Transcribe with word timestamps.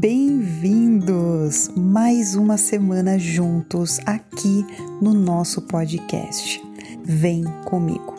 Bem-vindos! 0.00 1.72
Mais 1.76 2.36
uma 2.36 2.56
semana 2.56 3.18
juntos 3.18 3.98
aqui 4.06 4.64
no 5.02 5.12
nosso 5.12 5.62
podcast. 5.62 6.62
Vem 7.04 7.42
comigo! 7.64 8.17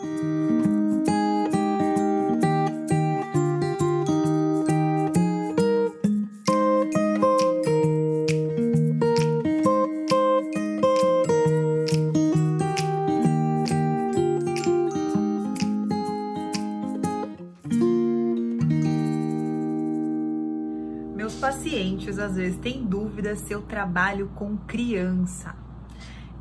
Pacientes 21.40 22.18
às 22.18 22.36
vezes 22.36 22.58
têm 22.58 22.84
dúvidas 22.84 23.38
se 23.38 23.52
eu 23.52 23.62
trabalho 23.62 24.30
com 24.34 24.58
criança. 24.58 25.56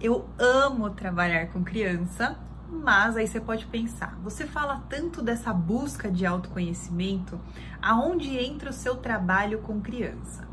Eu 0.01 0.27
amo 0.37 0.89
trabalhar 0.89 1.47
com 1.47 1.63
criança, 1.63 2.37
mas 2.69 3.15
aí 3.15 3.25
você 3.25 3.39
pode 3.39 3.65
pensar, 3.65 4.19
você 4.21 4.45
fala 4.45 4.83
tanto 4.89 5.21
dessa 5.21 5.53
busca 5.53 6.11
de 6.11 6.25
autoconhecimento, 6.25 7.39
aonde 7.81 8.37
entra 8.37 8.71
o 8.71 8.73
seu 8.73 8.97
trabalho 8.97 9.59
com 9.59 9.79
criança? 9.79 10.48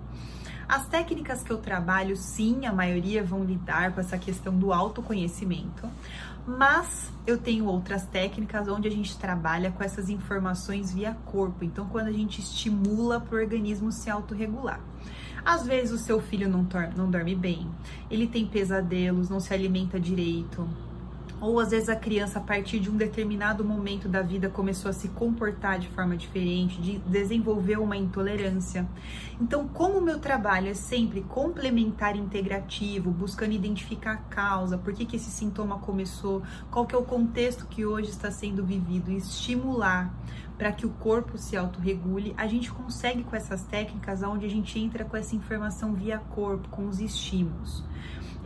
As 0.68 0.88
técnicas 0.88 1.42
que 1.42 1.50
eu 1.52 1.58
trabalho, 1.58 2.16
sim, 2.16 2.66
a 2.66 2.72
maioria 2.72 3.22
vão 3.22 3.44
lidar 3.44 3.92
com 3.92 4.00
essa 4.00 4.18
questão 4.18 4.52
do 4.56 4.72
autoconhecimento, 4.72 5.88
mas 6.46 7.12
eu 7.24 7.38
tenho 7.38 7.66
outras 7.66 8.04
técnicas 8.06 8.66
onde 8.66 8.88
a 8.88 8.90
gente 8.90 9.16
trabalha 9.16 9.70
com 9.70 9.82
essas 9.82 10.08
informações 10.08 10.92
via 10.92 11.16
corpo. 11.26 11.64
Então, 11.64 11.86
quando 11.86 12.08
a 12.08 12.12
gente 12.12 12.40
estimula 12.40 13.20
para 13.20 13.36
o 13.36 13.40
organismo 13.40 13.92
se 13.92 14.10
autorregular. 14.10 14.80
Às 15.44 15.64
vezes 15.64 15.92
o 15.92 15.98
seu 15.98 16.20
filho 16.20 16.48
não, 16.48 16.66
não 16.96 17.08
dorme 17.08 17.36
bem, 17.36 17.70
ele 18.10 18.26
tem 18.26 18.44
pesadelos, 18.44 19.28
não 19.28 19.38
se 19.38 19.54
alimenta 19.54 20.00
direito, 20.00 20.68
ou 21.40 21.60
às 21.60 21.70
vezes 21.70 21.88
a 21.88 21.96
criança, 21.96 22.38
a 22.38 22.42
partir 22.42 22.80
de 22.80 22.90
um 22.90 22.96
determinado 22.96 23.64
momento 23.64 24.08
da 24.08 24.22
vida, 24.22 24.48
começou 24.48 24.90
a 24.90 24.94
se 24.94 25.08
comportar 25.08 25.78
de 25.78 25.88
forma 25.88 26.16
diferente, 26.16 26.80
de 26.80 26.98
desenvolver 26.98 27.78
uma 27.78 27.96
intolerância. 27.96 28.86
Então, 29.40 29.68
como 29.68 29.98
o 29.98 30.02
meu 30.02 30.18
trabalho 30.18 30.68
é 30.68 30.74
sempre 30.74 31.20
complementar 31.22 32.16
integrativo, 32.16 33.10
buscando 33.10 33.52
identificar 33.52 34.12
a 34.12 34.16
causa, 34.16 34.78
por 34.78 34.94
que, 34.94 35.04
que 35.04 35.16
esse 35.16 35.30
sintoma 35.30 35.78
começou, 35.78 36.42
qual 36.70 36.86
que 36.86 36.94
é 36.94 36.98
o 36.98 37.04
contexto 37.04 37.66
que 37.66 37.84
hoje 37.84 38.10
está 38.10 38.30
sendo 38.30 38.64
vivido, 38.64 39.10
e 39.10 39.16
estimular 39.16 40.14
para 40.56 40.72
que 40.72 40.86
o 40.86 40.90
corpo 40.90 41.36
se 41.36 41.54
autorregule, 41.54 42.34
a 42.38 42.46
gente 42.46 42.72
consegue 42.72 43.22
com 43.22 43.36
essas 43.36 43.62
técnicas 43.64 44.22
onde 44.22 44.46
a 44.46 44.48
gente 44.48 44.78
entra 44.78 45.04
com 45.04 45.14
essa 45.14 45.36
informação 45.36 45.92
via 45.92 46.18
corpo, 46.18 46.66
com 46.70 46.88
os 46.88 46.98
estímulos 46.98 47.84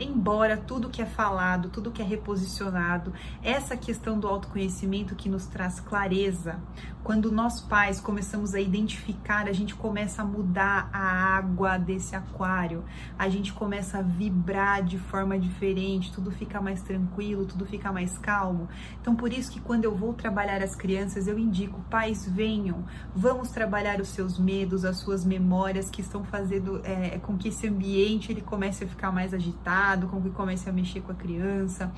embora 0.01 0.57
tudo 0.57 0.89
que 0.89 1.03
é 1.03 1.07
falado, 1.07 1.69
tudo 1.69 1.91
que 1.91 2.01
é 2.01 2.05
reposicionado, 2.05 3.13
essa 3.43 3.77
questão 3.77 4.19
do 4.19 4.27
autoconhecimento 4.27 5.15
que 5.15 5.29
nos 5.29 5.47
traz 5.47 5.79
clareza, 5.81 6.59
quando 7.03 7.33
nós 7.33 7.61
pais 7.61 8.01
começamos 8.01 8.55
a 8.55 8.61
identificar, 8.61 9.49
a 9.49 9.53
gente 9.53 9.75
começa 9.75 10.23
a 10.23 10.25
mudar 10.25 10.89
a 10.93 11.37
água 11.37 11.79
desse 11.79 12.15
aquário, 12.15 12.85
a 13.19 13.29
gente 13.29 13.53
começa 13.53 13.99
a 13.99 14.03
vibrar 14.03 14.83
de 14.83 14.99
forma 14.99 15.39
diferente, 15.39 16.13
tudo 16.13 16.31
fica 16.31 16.61
mais 16.61 16.83
tranquilo, 16.83 17.47
tudo 17.47 17.65
fica 17.65 17.91
mais 17.91 18.19
calmo. 18.19 18.69
Então, 19.01 19.15
por 19.15 19.33
isso 19.33 19.51
que 19.51 19.61
quando 19.61 19.85
eu 19.85 19.95
vou 19.95 20.13
trabalhar 20.13 20.63
as 20.63 20.75
crianças, 20.75 21.27
eu 21.27 21.39
indico, 21.39 21.81
pais, 21.91 22.29
venham, 22.29 22.85
vamos 23.15 23.51
trabalhar 23.51 24.01
os 24.01 24.09
seus 24.09 24.39
medos, 24.39 24.85
as 24.85 24.99
suas 24.99 25.25
memórias 25.25 25.91
que 25.91 26.01
estão 26.01 26.23
fazendo 26.25 26.81
é, 26.85 27.19
com 27.19 27.37
que 27.37 27.49
esse 27.49 27.67
ambiente 27.67 28.31
ele 28.31 28.43
comece 28.43 28.85
a 28.85 28.89
ficar 28.89 29.11
mais 29.11 29.33
agitado 29.33 29.90
com 30.09 30.21
que 30.21 30.31
comece 30.31 30.69
a 30.69 30.73
mexer 30.73 31.01
com 31.01 31.13
a 31.13 31.15
criança. 31.15 31.93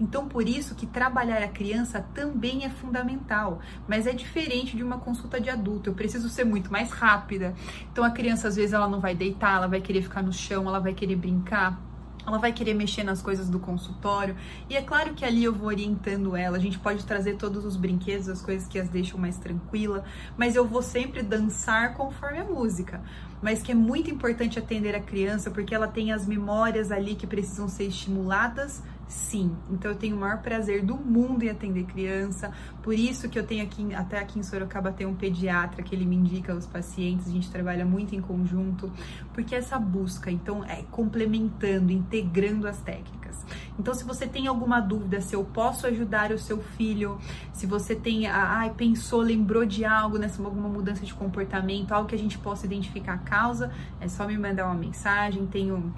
Então, 0.00 0.28
por 0.28 0.48
isso 0.48 0.74
que 0.74 0.86
trabalhar 0.86 1.42
a 1.42 1.48
criança 1.48 2.04
também 2.14 2.64
é 2.64 2.68
fundamental, 2.68 3.60
mas 3.86 4.06
é 4.06 4.12
diferente 4.12 4.76
de 4.76 4.82
uma 4.82 4.98
consulta 4.98 5.40
de 5.40 5.50
adulto. 5.50 5.90
Eu 5.90 5.94
preciso 5.94 6.28
ser 6.28 6.44
muito 6.44 6.70
mais 6.70 6.90
rápida. 6.90 7.54
Então, 7.92 8.04
a 8.04 8.10
criança 8.10 8.48
às 8.48 8.56
vezes 8.56 8.72
ela 8.72 8.88
não 8.88 9.00
vai 9.00 9.14
deitar, 9.14 9.56
ela 9.56 9.68
vai 9.68 9.80
querer 9.80 10.02
ficar 10.02 10.22
no 10.22 10.32
chão, 10.32 10.66
ela 10.68 10.80
vai 10.80 10.92
querer 10.92 11.16
brincar 11.16 11.87
ela 12.28 12.38
vai 12.38 12.52
querer 12.52 12.74
mexer 12.74 13.02
nas 13.02 13.20
coisas 13.20 13.48
do 13.48 13.58
consultório. 13.58 14.36
E 14.68 14.76
é 14.76 14.82
claro 14.82 15.14
que 15.14 15.24
ali 15.24 15.44
eu 15.44 15.52
vou 15.52 15.68
orientando 15.68 16.36
ela. 16.36 16.56
A 16.56 16.60
gente 16.60 16.78
pode 16.78 17.04
trazer 17.04 17.36
todos 17.36 17.64
os 17.64 17.76
brinquedos, 17.76 18.28
as 18.28 18.42
coisas 18.42 18.68
que 18.68 18.78
as 18.78 18.88
deixam 18.88 19.18
mais 19.18 19.38
tranquila, 19.38 20.04
mas 20.36 20.54
eu 20.54 20.66
vou 20.66 20.82
sempre 20.82 21.22
dançar 21.22 21.94
conforme 21.94 22.38
a 22.38 22.44
música 22.44 23.02
mas 23.40 23.62
que 23.62 23.70
é 23.70 23.74
muito 23.74 24.10
importante 24.10 24.58
atender 24.58 24.94
a 24.94 25.00
criança 25.00 25.50
porque 25.50 25.74
ela 25.74 25.86
tem 25.86 26.12
as 26.12 26.26
memórias 26.26 26.90
ali 26.90 27.14
que 27.14 27.26
precisam 27.26 27.68
ser 27.68 27.84
estimuladas 27.84 28.82
Sim, 29.08 29.56
então 29.70 29.90
eu 29.90 29.96
tenho 29.96 30.14
o 30.16 30.20
maior 30.20 30.42
prazer 30.42 30.84
do 30.84 30.94
mundo 30.94 31.42
em 31.42 31.48
atender 31.48 31.84
criança, 31.84 32.52
por 32.82 32.92
isso 32.92 33.26
que 33.30 33.38
eu 33.38 33.46
tenho 33.46 33.64
aqui, 33.64 33.94
até 33.94 34.18
aqui 34.18 34.38
em 34.38 34.42
Sorocaba 34.42 34.92
tem 34.92 35.06
um 35.06 35.14
pediatra 35.14 35.82
que 35.82 35.94
ele 35.94 36.04
me 36.04 36.14
indica 36.14 36.54
os 36.54 36.66
pacientes, 36.66 37.26
a 37.26 37.30
gente 37.30 37.50
trabalha 37.50 37.86
muito 37.86 38.14
em 38.14 38.20
conjunto, 38.20 38.92
porque 39.32 39.54
essa 39.54 39.78
busca, 39.78 40.30
então, 40.30 40.62
é 40.62 40.82
complementando, 40.90 41.90
integrando 41.90 42.68
as 42.68 42.82
técnicas. 42.82 43.46
Então, 43.78 43.94
se 43.94 44.04
você 44.04 44.26
tem 44.26 44.46
alguma 44.46 44.78
dúvida 44.78 45.22
se 45.22 45.34
eu 45.34 45.42
posso 45.42 45.86
ajudar 45.86 46.30
o 46.30 46.38
seu 46.38 46.58
filho, 46.60 47.18
se 47.52 47.66
você 47.66 47.94
tem, 47.96 48.26
ah, 48.26 48.70
pensou, 48.76 49.22
lembrou 49.22 49.64
de 49.64 49.86
algo, 49.86 50.18
nessa 50.18 50.42
alguma 50.42 50.68
mudança 50.68 51.06
de 51.06 51.14
comportamento, 51.14 51.92
algo 51.92 52.08
que 52.08 52.14
a 52.14 52.18
gente 52.18 52.36
possa 52.38 52.66
identificar 52.66 53.14
a 53.14 53.18
causa, 53.18 53.72
é 54.00 54.08
só 54.08 54.26
me 54.26 54.36
mandar 54.36 54.66
uma 54.66 54.74
mensagem, 54.74 55.46
tenho 55.46 55.94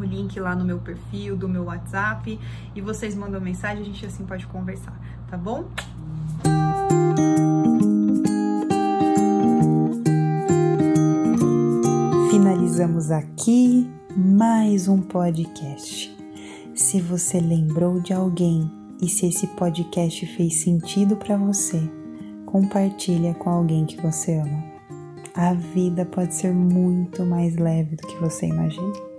o 0.00 0.04
link 0.04 0.38
lá 0.40 0.54
no 0.54 0.64
meu 0.64 0.78
perfil, 0.78 1.36
do 1.36 1.48
meu 1.48 1.64
WhatsApp, 1.64 2.38
e 2.74 2.80
vocês 2.80 3.14
mandam 3.14 3.40
mensagem, 3.40 3.82
a 3.82 3.84
gente 3.84 4.04
assim 4.06 4.24
pode 4.24 4.46
conversar, 4.46 4.98
tá 5.28 5.36
bom? 5.36 5.68
Finalizamos 12.30 13.10
aqui 13.10 13.90
mais 14.16 14.88
um 14.88 15.00
podcast. 15.00 16.16
Se 16.74 17.00
você 17.00 17.40
lembrou 17.40 18.00
de 18.00 18.12
alguém 18.12 18.70
e 19.02 19.08
se 19.08 19.26
esse 19.26 19.46
podcast 19.48 20.26
fez 20.34 20.62
sentido 20.62 21.16
para 21.16 21.36
você, 21.36 21.80
compartilha 22.46 23.34
com 23.34 23.50
alguém 23.50 23.84
que 23.84 24.00
você 24.00 24.38
ama. 24.38 24.64
A 25.34 25.54
vida 25.54 26.04
pode 26.04 26.34
ser 26.34 26.52
muito 26.52 27.24
mais 27.24 27.56
leve 27.56 27.96
do 27.96 28.06
que 28.06 28.16
você 28.18 28.46
imagina. 28.46 29.09